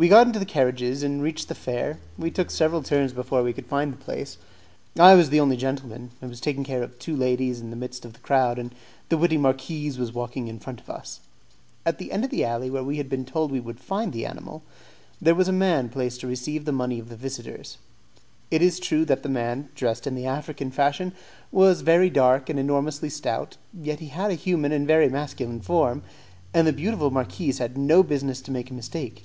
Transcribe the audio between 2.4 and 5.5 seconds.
several turns before we could find the place. I was the